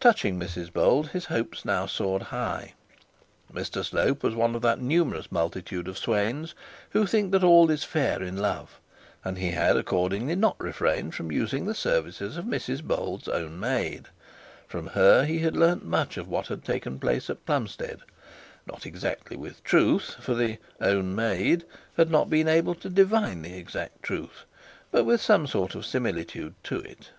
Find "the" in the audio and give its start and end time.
4.62-4.74, 11.66-11.74, 20.34-20.58, 23.42-23.56